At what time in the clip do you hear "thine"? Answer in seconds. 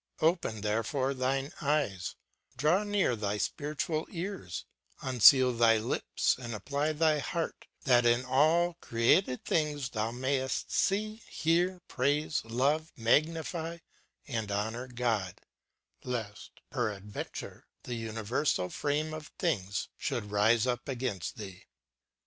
1.13-1.51